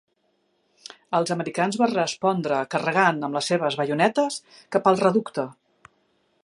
[1.17, 4.39] Els americans van respondre carregant amb les seves baionetes
[4.77, 5.45] cap al reducte.